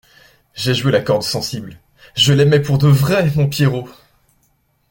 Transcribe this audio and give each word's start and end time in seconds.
J’ai 0.55 0.73
joué 0.73 0.91
la 0.91 1.01
corde 1.01 1.21
sensible. 1.21 1.77
Je 2.15 2.33
l’aimais 2.33 2.59
pour 2.59 2.79
de 2.79 2.87
vrai, 2.87 3.31
mon 3.35 3.47
Pierrot! 3.47 3.87